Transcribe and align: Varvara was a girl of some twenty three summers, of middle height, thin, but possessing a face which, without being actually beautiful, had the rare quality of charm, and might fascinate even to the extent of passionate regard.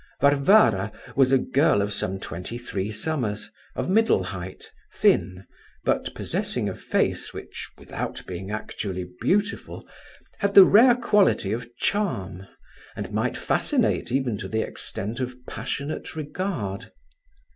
Varvara 0.19 0.91
was 1.15 1.31
a 1.31 1.37
girl 1.37 1.79
of 1.79 1.93
some 1.93 2.19
twenty 2.19 2.57
three 2.57 2.89
summers, 2.89 3.51
of 3.75 3.87
middle 3.87 4.23
height, 4.23 4.71
thin, 4.91 5.45
but 5.85 6.11
possessing 6.15 6.67
a 6.67 6.73
face 6.75 7.35
which, 7.35 7.69
without 7.77 8.25
being 8.25 8.49
actually 8.49 9.05
beautiful, 9.21 9.87
had 10.39 10.55
the 10.55 10.65
rare 10.65 10.95
quality 10.95 11.51
of 11.51 11.69
charm, 11.77 12.47
and 12.95 13.11
might 13.13 13.37
fascinate 13.37 14.11
even 14.11 14.39
to 14.39 14.47
the 14.47 14.63
extent 14.63 15.19
of 15.19 15.35
passionate 15.45 16.15
regard. 16.15 16.91